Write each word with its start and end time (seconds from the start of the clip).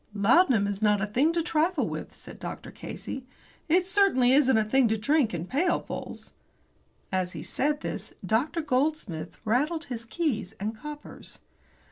"Laudanum 0.15 0.65
is 0.65 0.81
not 0.81 0.99
a 0.99 1.05
thing 1.05 1.31
to 1.31 1.43
trifle 1.43 1.87
with," 1.87 2.15
said 2.15 2.39
Dr. 2.39 2.71
Casey. 2.71 3.27
"It 3.69 3.85
certainly 3.85 4.33
isn't 4.33 4.57
a 4.57 4.63
thing 4.63 4.87
to 4.87 4.97
drink 4.97 5.31
in 5.31 5.45
pailfuls." 5.45 6.33
As 7.11 7.33
he 7.33 7.43
said 7.43 7.81
this, 7.81 8.11
Dr. 8.25 8.61
Goldsmith 8.61 9.37
rattled 9.45 9.83
his 9.85 10.05
keys 10.05 10.55
and 10.59 10.75
coppers. 10.75 11.37